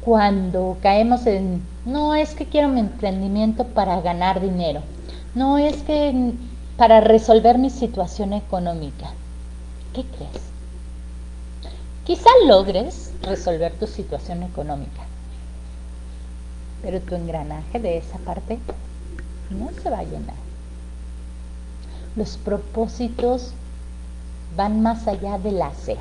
Cuando 0.00 0.76
caemos 0.82 1.26
en, 1.26 1.62
no 1.84 2.16
es 2.16 2.34
que 2.34 2.46
quiero 2.46 2.66
mi 2.66 2.80
emprendimiento 2.80 3.64
para 3.68 4.00
ganar 4.00 4.40
dinero, 4.40 4.82
no 5.36 5.58
es 5.58 5.76
que 5.82 6.32
para 6.76 7.00
resolver 7.00 7.56
mi 7.56 7.70
situación 7.70 8.32
económica, 8.32 9.12
¿qué 9.94 10.02
crees? 10.02 10.42
Quizá 12.04 12.30
logres 12.48 13.12
resolver 13.22 13.72
tu 13.74 13.86
situación 13.86 14.42
económica, 14.42 15.02
pero 16.82 17.00
tu 17.00 17.14
engranaje 17.14 17.78
de 17.78 17.98
esa 17.98 18.18
parte 18.18 18.58
no 19.50 19.70
se 19.80 19.88
va 19.88 20.00
a 20.00 20.04
llenar. 20.04 20.47
Los 22.16 22.36
propósitos 22.36 23.52
van 24.56 24.82
más 24.82 25.06
allá 25.06 25.38
del 25.38 25.62
hacer. 25.62 25.98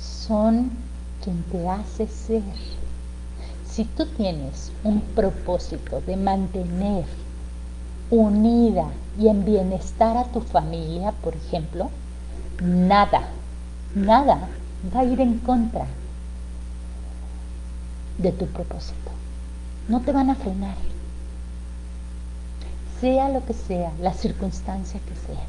Son 0.00 0.70
quien 1.22 1.42
te 1.44 1.68
hace 1.68 2.06
ser. 2.06 2.42
Si 3.68 3.84
tú 3.84 4.06
tienes 4.16 4.72
un 4.84 5.00
propósito 5.00 6.00
de 6.00 6.16
mantener 6.16 7.04
unida 8.10 8.86
y 9.18 9.28
en 9.28 9.44
bienestar 9.44 10.16
a 10.16 10.24
tu 10.24 10.40
familia, 10.40 11.12
por 11.12 11.34
ejemplo, 11.34 11.90
nada, 12.62 13.28
nada 13.94 14.48
va 14.94 15.00
a 15.00 15.04
ir 15.04 15.20
en 15.20 15.38
contra 15.40 15.86
de 18.18 18.32
tu 18.32 18.46
propósito. 18.46 19.10
No 19.88 20.00
te 20.00 20.12
van 20.12 20.30
a 20.30 20.34
frenar 20.34 20.76
sea 23.00 23.28
lo 23.28 23.44
que 23.44 23.52
sea, 23.52 23.92
la 24.00 24.12
circunstancia 24.12 25.00
que 25.00 25.14
sea. 25.26 25.44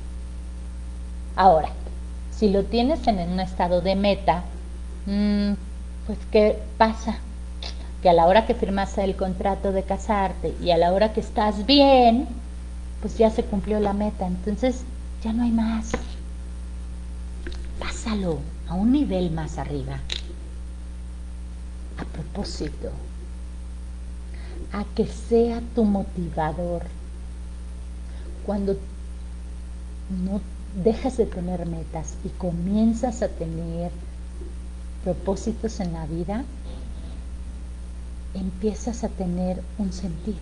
Ahora, 1.35 1.69
si 2.31 2.49
lo 2.49 2.63
tienes 2.63 3.07
en 3.07 3.19
un 3.19 3.39
estado 3.39 3.81
de 3.81 3.95
meta, 3.95 4.43
mm, 5.05 5.53
pues 6.05 6.19
¿qué 6.31 6.59
pasa? 6.77 7.17
Que 8.01 8.09
a 8.09 8.13
la 8.13 8.25
hora 8.25 8.45
que 8.45 8.53
firmas 8.53 8.97
el 8.97 9.15
contrato 9.15 9.71
de 9.71 9.83
casarte 9.83 10.53
y 10.61 10.71
a 10.71 10.77
la 10.77 10.93
hora 10.93 11.13
que 11.13 11.19
estás 11.19 11.65
bien, 11.65 12.27
pues 13.01 13.17
ya 13.17 13.29
se 13.29 13.43
cumplió 13.43 13.79
la 13.79 13.93
meta, 13.93 14.27
entonces 14.27 14.81
ya 15.23 15.33
no 15.33 15.43
hay 15.43 15.51
más. 15.51 15.91
Pásalo 17.79 18.39
a 18.67 18.73
un 18.73 18.91
nivel 18.91 19.31
más 19.31 19.57
arriba. 19.57 19.99
A 21.97 22.03
propósito, 22.05 22.91
a 24.71 24.83
que 24.95 25.07
sea 25.07 25.61
tu 25.73 25.83
motivador 25.83 26.83
cuando 28.47 28.77
no 30.25 30.41
dejas 30.81 31.17
de 31.17 31.25
tener 31.25 31.65
metas 31.67 32.15
y 32.23 32.29
comienzas 32.29 33.21
a 33.21 33.27
tener 33.27 33.91
propósitos 35.03 35.81
en 35.81 35.91
la 35.91 36.05
vida, 36.05 36.45
empiezas 38.33 39.03
a 39.03 39.09
tener 39.09 39.61
un 39.77 39.91
sentido. 39.91 40.37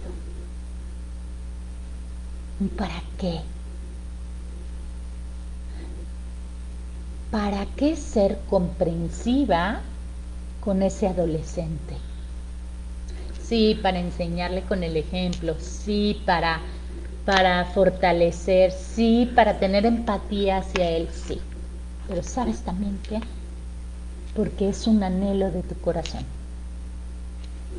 ¿Y 2.59 2.67
para 2.67 3.01
qué? 3.17 3.41
¿Para 7.31 7.65
qué 7.75 7.95
ser 7.95 8.39
comprensiva 8.47 9.81
con 10.61 10.83
ese 10.83 11.07
adolescente? 11.07 11.97
Sí, 13.41 13.79
para 13.81 13.99
enseñarle 13.99 14.61
con 14.61 14.83
el 14.83 14.95
ejemplo, 14.95 15.55
sí, 15.59 16.21
para 16.25 16.61
para 17.25 17.65
fortalecer, 17.65 18.71
sí, 18.71 19.31
para 19.35 19.57
tener 19.57 19.85
empatía 19.85 20.57
hacia 20.57 20.91
Él, 20.91 21.09
sí. 21.11 21.39
Pero 22.07 22.21
sabes 22.21 22.59
también 22.61 22.99
qué? 23.09 23.19
Porque 24.35 24.69
es 24.69 24.85
un 24.85 25.01
anhelo 25.01 25.49
de 25.51 25.63
tu 25.63 25.75
corazón. 25.75 26.23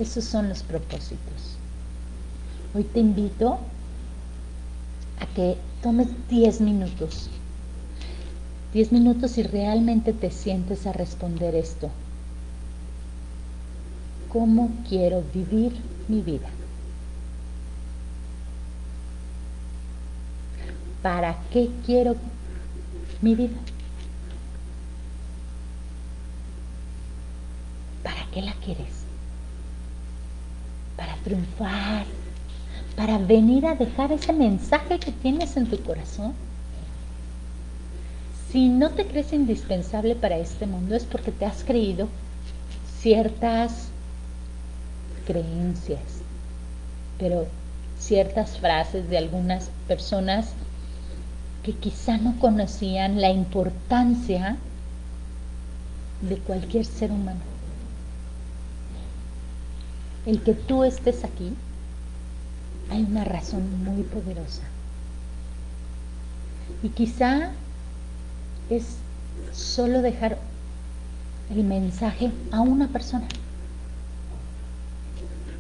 Esos 0.00 0.24
son 0.24 0.48
los 0.48 0.62
propósitos. 0.62 1.56
Hoy 2.74 2.82
te 2.82 3.00
invito 3.00 3.58
a 5.20 5.26
que 5.34 5.56
tomes 5.80 6.08
10 6.28 6.60
minutos. 6.60 7.30
10 8.74 8.92
minutos 8.92 9.38
y 9.38 9.44
realmente 9.44 10.12
te 10.12 10.30
sientes 10.30 10.86
a 10.86 10.92
responder 10.92 11.54
esto. 11.54 11.88
¿Cómo 14.30 14.70
quiero 14.88 15.22
vivir 15.32 15.72
mi 16.08 16.20
vida? 16.20 16.48
¿Para 21.06 21.36
qué 21.52 21.70
quiero 21.86 22.16
mi 23.22 23.36
vida? 23.36 23.54
¿Para 28.02 28.26
qué 28.34 28.42
la 28.42 28.52
quieres? 28.54 29.04
Para 30.96 31.14
triunfar, 31.18 32.06
para 32.96 33.18
venir 33.18 33.66
a 33.66 33.76
dejar 33.76 34.10
ese 34.10 34.32
mensaje 34.32 34.98
que 34.98 35.12
tienes 35.12 35.56
en 35.56 35.68
tu 35.68 35.80
corazón. 35.80 36.34
Si 38.50 38.68
no 38.68 38.90
te 38.90 39.06
crees 39.06 39.32
indispensable 39.32 40.16
para 40.16 40.38
este 40.38 40.66
mundo 40.66 40.96
es 40.96 41.04
porque 41.04 41.30
te 41.30 41.46
has 41.46 41.62
creído 41.62 42.08
ciertas 42.98 43.90
creencias, 45.24 46.00
pero 47.16 47.46
ciertas 47.96 48.58
frases 48.58 49.08
de 49.08 49.18
algunas 49.18 49.70
personas 49.86 50.48
que 51.66 51.72
quizá 51.72 52.16
no 52.16 52.38
conocían 52.38 53.20
la 53.20 53.28
importancia 53.28 54.56
de 56.20 56.36
cualquier 56.38 56.86
ser 56.86 57.10
humano. 57.10 57.40
El 60.26 60.40
que 60.44 60.54
tú 60.54 60.84
estés 60.84 61.24
aquí, 61.24 61.52
hay 62.88 63.02
una 63.02 63.24
razón 63.24 63.82
muy 63.82 64.04
poderosa. 64.04 64.62
Y 66.84 66.90
quizá 66.90 67.50
es 68.70 68.98
solo 69.52 70.02
dejar 70.02 70.38
el 71.50 71.64
mensaje 71.64 72.30
a 72.52 72.60
una 72.60 72.86
persona. 72.86 73.26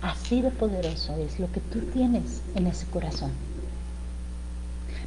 Así 0.02 0.40
de 0.40 0.52
poderoso 0.52 1.16
es 1.16 1.40
lo 1.40 1.50
que 1.50 1.58
tú 1.58 1.80
tienes 1.92 2.42
en 2.54 2.68
ese 2.68 2.86
corazón. 2.86 3.32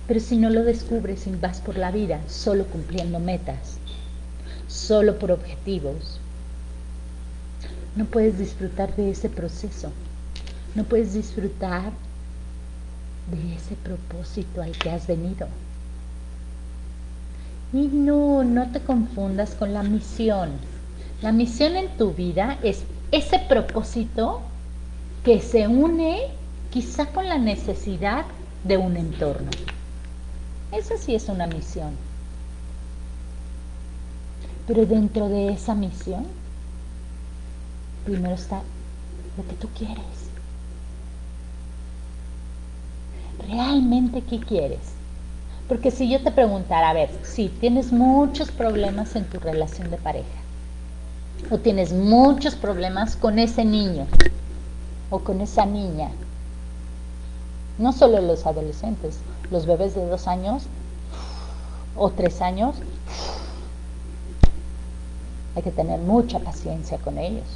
Pero 0.10 0.22
si 0.22 0.38
no 0.38 0.50
lo 0.50 0.64
descubres 0.64 1.28
y 1.28 1.32
vas 1.36 1.62
por 1.62 1.78
la 1.78 1.92
vida 1.92 2.20
solo 2.28 2.66
cumpliendo 2.66 3.20
metas, 3.20 3.78
solo 4.68 5.20
por 5.20 5.32
objetivos, 5.32 6.20
no 7.96 8.06
puedes 8.06 8.40
disfrutar 8.40 8.96
de 8.96 9.12
ese 9.12 9.30
proceso, 9.30 9.92
no 10.74 10.84
puedes 10.86 11.14
disfrutar 11.14 11.92
de 13.30 13.56
ese 13.56 13.76
propósito 13.76 14.64
al 14.64 14.72
que 14.72 14.90
has 14.90 15.06
venido. 15.06 15.48
Y 17.72 17.88
no, 17.90 18.44
no 18.44 18.72
te 18.72 18.80
confundas 18.80 19.52
con 19.52 19.76
la 19.76 19.84
misión. 19.84 20.50
La 21.22 21.32
misión 21.32 21.76
en 21.76 21.88
tu 22.00 22.14
vida 22.14 22.58
es 22.64 22.82
ese 23.12 23.38
propósito 23.48 24.42
que 25.24 25.40
se 25.40 25.68
une 25.68 26.32
quizá 26.72 27.06
con 27.06 27.30
la 27.30 27.38
necesidad 27.38 28.26
de 28.64 28.78
un 28.78 28.98
entorno. 28.98 29.52
Esa 30.72 30.98
sí 30.98 31.16
es 31.16 31.30
una 31.30 31.48
misión. 31.48 31.92
Pero 34.68 34.86
dentro 34.86 35.30
de 35.30 35.50
esa 35.50 35.74
misión, 35.74 36.26
primero 38.06 38.36
está 38.36 38.62
lo 39.38 39.48
que 39.48 39.56
tú 39.56 39.68
quieres. 39.76 40.30
¿Realmente 43.48 44.22
qué 44.22 44.40
quieres? 44.40 44.94
Porque 45.68 45.92
si 45.92 46.10
yo 46.10 46.22
te 46.22 46.32
preguntara, 46.32 46.90
a 46.90 46.94
ver, 46.94 47.10
si 47.24 47.48
tienes 47.48 47.92
muchos 47.92 48.52
problemas 48.52 49.16
en 49.16 49.26
tu 49.26 49.40
relación 49.40 49.90
de 49.90 49.98
pareja, 49.98 50.28
o 51.50 51.58
tienes 51.58 51.94
muchos 51.94 52.56
problemas 52.56 53.16
con 53.16 53.40
ese 53.40 53.66
niño 53.66 54.06
o 55.10 55.20
con 55.20 55.42
esa 55.42 55.66
niña, 55.66 56.10
no 57.80 57.94
solo 57.94 58.22
los 58.22 58.46
adolescentes, 58.46 59.20
los 59.50 59.66
bebés 59.66 59.96
de 59.96 60.06
dos 60.06 60.28
años 60.28 60.64
o 61.96 62.12
tres 62.12 62.42
años, 62.42 62.76
hay 65.56 65.64
que 65.64 65.72
tener 65.72 66.00
mucha 66.00 66.40
paciencia 66.40 66.98
con 66.98 67.18
ellos. 67.18 67.48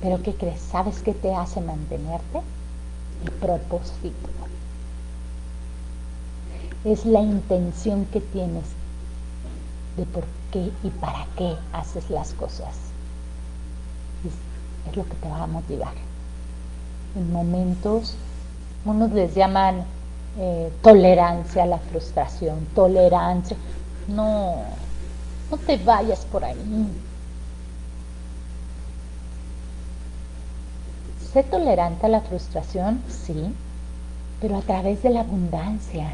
Pero 0.00 0.22
¿qué 0.22 0.34
crees? 0.34 0.60
¿Sabes 0.60 1.02
qué 1.02 1.12
te 1.12 1.34
hace 1.34 1.60
mantenerte? 1.60 2.40
El 3.24 3.30
propósito. 3.32 4.28
Es 6.84 7.04
la 7.04 7.20
intención 7.20 8.06
que 8.06 8.20
tienes 8.20 8.64
de 9.96 10.06
por 10.06 10.24
qué 10.52 10.70
y 10.82 10.90
para 11.00 11.26
qué 11.36 11.56
haces 11.72 12.08
las 12.08 12.32
cosas. 12.32 12.76
Es, 14.24 14.90
es 14.90 14.96
lo 14.96 15.04
que 15.04 15.14
te 15.16 15.28
va 15.28 15.42
a 15.42 15.46
motivar. 15.46 15.94
En 17.16 17.32
momentos, 17.32 18.14
unos 18.84 19.12
les 19.12 19.34
llaman 19.34 19.84
eh, 20.38 20.70
tolerancia 20.82 21.64
a 21.64 21.66
la 21.66 21.78
frustración, 21.78 22.66
tolerancia. 22.74 23.56
No, 24.06 24.56
no 25.50 25.56
te 25.58 25.76
vayas 25.78 26.24
por 26.26 26.44
ahí. 26.44 26.56
Sé 31.32 31.42
tolerante 31.42 32.06
a 32.06 32.08
la 32.08 32.20
frustración, 32.20 33.02
sí, 33.08 33.52
pero 34.40 34.56
a 34.56 34.62
través 34.62 35.02
de 35.02 35.10
la 35.10 35.20
abundancia, 35.20 36.08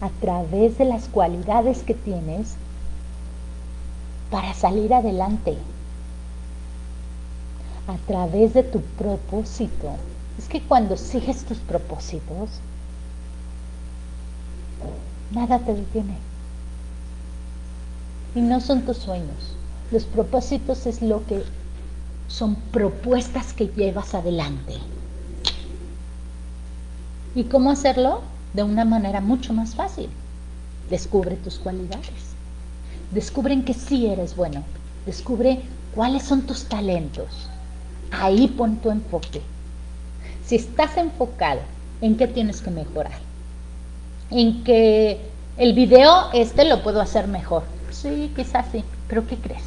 a 0.00 0.08
través 0.20 0.78
de 0.78 0.86
las 0.86 1.06
cualidades 1.08 1.82
que 1.82 1.94
tienes 1.94 2.54
para 4.30 4.54
salir 4.54 4.94
adelante, 4.94 5.56
a 7.86 7.96
través 8.06 8.54
de 8.54 8.62
tu 8.62 8.80
propósito. 8.80 9.90
Es 10.40 10.48
que 10.48 10.62
cuando 10.62 10.96
sigues 10.96 11.44
tus 11.44 11.58
propósitos, 11.58 12.48
nada 15.32 15.58
te 15.58 15.74
detiene. 15.74 16.16
Y 18.34 18.40
no 18.40 18.58
son 18.62 18.80
tus 18.86 18.96
sueños. 18.96 19.54
Los 19.90 20.04
propósitos 20.04 20.86
es 20.86 21.02
lo 21.02 21.26
que 21.26 21.44
son 22.28 22.54
propuestas 22.54 23.52
que 23.52 23.66
llevas 23.66 24.14
adelante. 24.14 24.78
¿Y 27.34 27.44
cómo 27.44 27.70
hacerlo? 27.70 28.22
De 28.54 28.62
una 28.62 28.86
manera 28.86 29.20
mucho 29.20 29.52
más 29.52 29.74
fácil. 29.74 30.08
Descubre 30.88 31.36
tus 31.36 31.58
cualidades. 31.58 32.32
Descubre 33.10 33.52
en 33.52 33.62
que 33.62 33.74
sí 33.74 34.06
eres 34.06 34.34
bueno. 34.36 34.64
Descubre 35.04 35.60
cuáles 35.94 36.22
son 36.22 36.46
tus 36.46 36.64
talentos. 36.64 37.50
Ahí 38.10 38.48
pon 38.48 38.76
tu 38.76 38.90
enfoque. 38.90 39.42
Si 40.50 40.56
estás 40.56 40.96
enfocado 40.96 41.60
en 42.00 42.16
qué 42.16 42.26
tienes 42.26 42.60
que 42.60 42.72
mejorar, 42.72 43.20
en 44.32 44.64
que 44.64 45.20
el 45.56 45.74
video 45.74 46.28
este 46.32 46.64
lo 46.64 46.82
puedo 46.82 47.00
hacer 47.00 47.28
mejor. 47.28 47.62
Sí, 47.92 48.32
quizás 48.34 48.66
sí, 48.72 48.84
pero 49.06 49.28
¿qué 49.28 49.36
crees? 49.36 49.62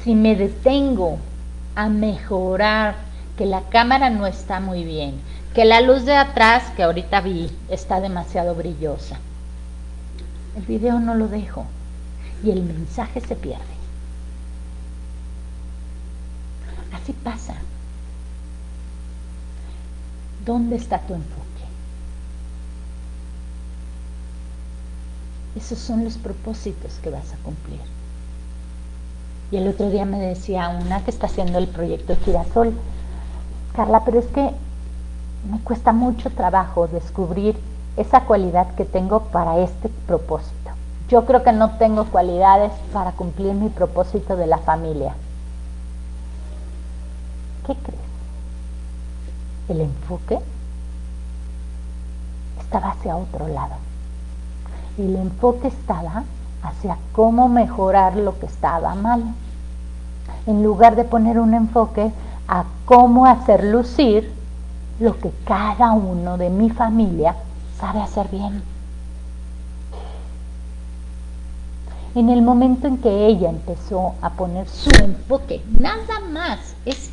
Si 0.00 0.14
me 0.14 0.36
detengo 0.36 1.18
a 1.74 1.88
mejorar 1.88 2.94
que 3.36 3.46
la 3.46 3.62
cámara 3.62 4.10
no 4.10 4.28
está 4.28 4.60
muy 4.60 4.84
bien, 4.84 5.16
que 5.54 5.64
la 5.64 5.80
luz 5.80 6.04
de 6.04 6.14
atrás 6.14 6.62
que 6.76 6.84
ahorita 6.84 7.20
vi 7.20 7.50
está 7.70 8.00
demasiado 8.00 8.54
brillosa, 8.54 9.18
el 10.56 10.62
video 10.66 11.00
no 11.00 11.16
lo 11.16 11.26
dejo 11.26 11.66
y 12.44 12.52
el 12.52 12.62
mensaje 12.62 13.20
se 13.20 13.34
pierde. 13.34 13.64
Así 16.92 17.12
pasa. 17.12 17.56
¿Dónde 20.44 20.76
está 20.76 20.98
tu 20.98 21.14
enfoque? 21.14 21.40
Esos 25.56 25.78
son 25.78 26.04
los 26.04 26.18
propósitos 26.18 26.94
que 27.02 27.10
vas 27.10 27.32
a 27.32 27.36
cumplir. 27.38 27.80
Y 29.50 29.56
el 29.56 29.68
otro 29.68 29.88
día 29.90 30.04
me 30.04 30.18
decía 30.18 30.68
una 30.68 31.02
que 31.04 31.10
está 31.10 31.26
haciendo 31.26 31.58
el 31.58 31.68
proyecto 31.68 32.16
Girasol, 32.24 32.74
Carla, 33.74 34.04
pero 34.04 34.18
es 34.18 34.26
que 34.26 34.50
me 35.50 35.60
cuesta 35.60 35.92
mucho 35.92 36.30
trabajo 36.30 36.88
descubrir 36.88 37.56
esa 37.96 38.22
cualidad 38.22 38.74
que 38.74 38.84
tengo 38.84 39.20
para 39.24 39.58
este 39.58 39.88
propósito. 40.06 40.70
Yo 41.08 41.24
creo 41.26 41.42
que 41.42 41.52
no 41.52 41.76
tengo 41.78 42.06
cualidades 42.06 42.72
para 42.92 43.12
cumplir 43.12 43.54
mi 43.54 43.68
propósito 43.68 44.36
de 44.36 44.46
la 44.46 44.58
familia. 44.58 45.14
¿Qué 47.66 47.74
crees? 47.74 48.03
El 49.68 49.80
enfoque 49.80 50.38
estaba 52.60 52.90
hacia 52.90 53.16
otro 53.16 53.48
lado 53.48 53.74
el 54.98 55.16
enfoque 55.16 55.68
estaba 55.68 56.24
hacia 56.62 56.96
cómo 57.12 57.48
mejorar 57.48 58.16
lo 58.16 58.38
que 58.38 58.46
estaba 58.46 58.94
mal, 58.94 59.24
en 60.46 60.62
lugar 60.62 60.96
de 60.96 61.04
poner 61.04 61.38
un 61.38 61.54
enfoque 61.54 62.12
a 62.48 62.64
cómo 62.84 63.26
hacer 63.26 63.64
lucir 63.64 64.32
lo 65.00 65.18
que 65.18 65.32
cada 65.44 65.92
uno 65.92 66.38
de 66.38 66.50
mi 66.50 66.70
familia 66.70 67.34
sabe 67.78 68.00
hacer 68.00 68.28
bien. 68.28 68.62
En 72.14 72.30
el 72.30 72.42
momento 72.42 72.86
en 72.86 72.98
que 72.98 73.26
ella 73.26 73.50
empezó 73.50 74.14
a 74.22 74.30
poner 74.30 74.68
su 74.68 74.90
enfoque, 75.02 75.64
nada 75.80 76.20
más 76.30 76.76
es 76.84 77.10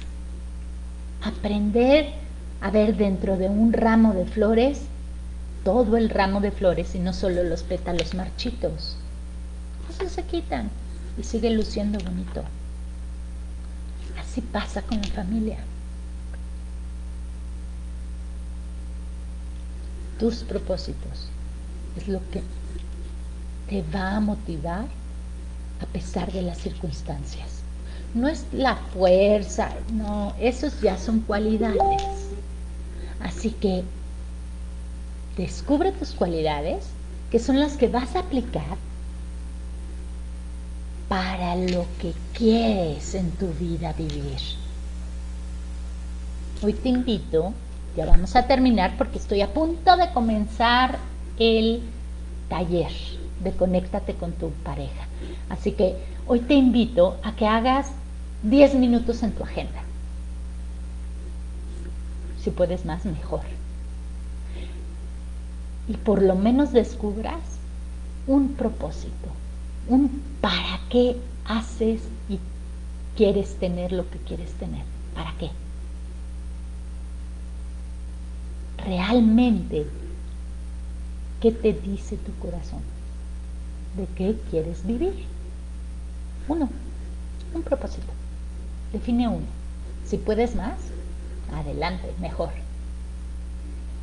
aprender 1.26 2.14
a 2.62 2.72
ver 2.72 2.96
dentro 2.96 3.38
de 3.38 3.50
un 3.50 3.74
ramo 3.74 4.14
de 4.14 4.26
flores 4.26 4.82
todo 5.64 5.98
el 5.98 6.10
ramo 6.10 6.42
de 6.42 6.52
flores 6.52 6.96
y 6.96 7.00
no 7.00 7.14
solo 7.14 7.44
los 7.44 7.64
pétalos 7.64 8.14
marchitos. 8.14 8.98
Esos 9.90 10.12
se 10.12 10.24
quitan 10.24 10.70
y 11.20 11.24
sigue 11.24 11.50
luciendo 11.52 12.00
bonito. 12.00 12.44
Así 14.20 14.42
pasa 14.42 14.82
con 14.82 15.02
la 15.02 15.08
familia. 15.08 15.58
Tus 20.20 20.44
propósitos 20.44 21.30
es 21.98 22.08
lo 22.08 22.20
que 22.32 22.42
te 23.70 23.84
va 23.94 24.16
a 24.16 24.20
motivar 24.20 24.86
a 25.82 25.86
pesar 25.88 26.32
de 26.32 26.42
las 26.44 26.60
circunstancias. 26.60 27.62
No 28.14 28.28
es 28.28 28.46
la 28.52 28.76
fuerza, 28.76 29.74
no, 29.94 30.36
esos 30.40 30.80
ya 30.82 30.98
son 30.98 31.22
cualidades. 31.22 32.21
Así 33.24 33.52
que 33.52 33.84
Descubre 35.38 35.94
tus 35.94 36.12
cualidades, 36.12 36.86
que 37.32 37.40
son 37.40 37.60
las 37.60 37.78
que 37.78 37.88
vas 37.88 38.16
a 38.16 38.20
aplicar 38.20 38.78
para 41.08 41.56
lo 41.56 41.86
que 42.00 42.14
quieres 42.34 43.16
en 43.16 43.32
tu 43.32 43.48
vida 43.54 43.94
vivir. 43.94 44.40
Hoy 46.62 46.74
te 46.74 46.90
invito, 46.90 47.54
ya 47.96 48.06
vamos 48.06 48.36
a 48.36 48.46
terminar 48.46 48.98
porque 48.98 49.20
estoy 49.20 49.42
a 49.42 49.54
punto 49.54 49.96
de 49.96 50.12
comenzar 50.12 51.00
el 51.40 51.82
taller 52.50 52.92
de 53.42 53.52
Conéctate 53.54 54.16
con 54.16 54.34
tu 54.34 54.52
pareja. 54.66 55.08
Así 55.50 55.72
que 55.72 55.96
hoy 56.28 56.42
te 56.42 56.56
invito 56.56 57.18
a 57.24 57.36
que 57.36 57.48
hagas 57.48 57.94
10 58.44 58.76
minutos 58.76 59.24
en 59.24 59.32
tu 59.32 59.44
agenda. 59.44 59.82
Si 62.44 62.50
puedes 62.50 62.86
más, 62.86 63.06
mejor 63.06 63.42
y 65.92 65.98
por 65.98 66.22
lo 66.22 66.36
menos 66.36 66.72
descubras 66.72 67.42
un 68.26 68.54
propósito, 68.54 69.28
un 69.88 70.22
para 70.40 70.80
qué 70.90 71.18
haces 71.46 72.02
y 72.30 72.40
quieres 73.18 73.56
tener 73.56 73.92
lo 73.92 74.10
que 74.10 74.18
quieres 74.20 74.52
tener. 74.54 74.84
¿Para 75.14 75.34
qué? 75.38 75.50
Realmente, 78.78 79.86
¿qué 81.42 81.52
te 81.52 81.74
dice 81.74 82.16
tu 82.16 82.34
corazón? 82.36 82.82
¿De 83.98 84.06
qué 84.16 84.40
quieres 84.50 84.86
vivir? 84.86 85.26
Uno, 86.48 86.70
un 87.54 87.64
propósito. 87.64 88.08
Define 88.94 89.28
uno. 89.28 89.46
Si 90.06 90.18
puedes 90.18 90.56
más, 90.56 90.78
adelante, 91.54 92.14
mejor. 92.20 92.50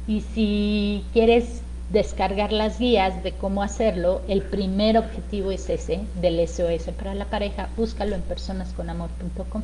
Y 0.06 0.22
si 0.34 1.04
quieres 1.12 1.62
descargar 1.90 2.52
las 2.52 2.78
guías 2.78 3.22
de 3.22 3.32
cómo 3.32 3.62
hacerlo, 3.62 4.22
el 4.28 4.42
primer 4.42 4.98
objetivo 4.98 5.50
es 5.50 5.68
ese 5.70 6.00
del 6.20 6.46
SOS 6.46 6.94
para 6.96 7.14
la 7.14 7.26
pareja. 7.26 7.68
Búscalo 7.76 8.14
en 8.14 8.22
personasconamor.com. 8.22 9.62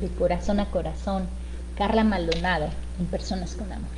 De 0.00 0.08
corazón 0.08 0.60
a 0.60 0.66
corazón, 0.66 1.26
Carla 1.76 2.04
Maldonado 2.04 2.68
en 2.98 3.06
Personas 3.06 3.54
con 3.54 3.72
Amor. 3.72 3.88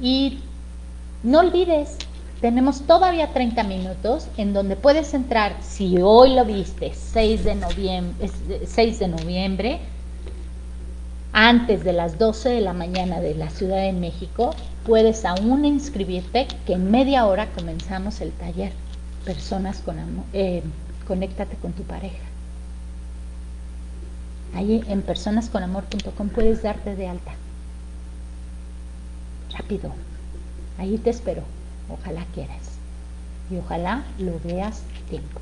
Y 0.00 0.40
no 1.22 1.38
olvides, 1.38 1.96
tenemos 2.40 2.82
todavía 2.82 3.32
30 3.32 3.62
minutos 3.62 4.26
en 4.36 4.52
donde 4.52 4.74
puedes 4.74 5.14
entrar, 5.14 5.56
si 5.62 5.98
hoy 6.02 6.34
lo 6.34 6.44
viste, 6.44 6.92
6 6.92 7.44
de 7.44 7.54
noviembre, 7.54 8.30
6 8.66 8.98
de 8.98 9.08
noviembre 9.08 9.80
antes 11.32 11.82
de 11.82 11.92
las 11.92 12.18
12 12.18 12.50
de 12.50 12.60
la 12.60 12.74
mañana 12.74 13.20
de 13.20 13.34
la 13.34 13.48
Ciudad 13.48 13.78
de 13.78 13.92
México, 13.92 14.54
puedes 14.84 15.24
aún 15.24 15.64
inscribirte, 15.64 16.46
que 16.66 16.74
en 16.74 16.90
media 16.90 17.26
hora 17.26 17.48
comenzamos 17.54 18.20
el 18.20 18.32
taller. 18.32 18.72
Personas 19.24 19.78
con 19.78 19.98
amor, 19.98 20.24
eh, 20.32 20.62
conéctate 21.06 21.56
con 21.56 21.72
tu 21.72 21.84
pareja. 21.84 22.22
Ahí 24.54 24.84
en 24.88 25.00
personasconamor.com 25.02 26.28
puedes 26.28 26.62
darte 26.62 26.94
de 26.96 27.08
alta. 27.08 27.32
Rápido. 29.56 29.92
Ahí 30.78 30.98
te 30.98 31.10
espero. 31.10 31.42
Ojalá 31.88 32.24
quieras. 32.34 32.78
Y 33.50 33.56
ojalá 33.56 34.04
lo 34.18 34.38
veas 34.44 34.82
tiempo. 35.08 35.40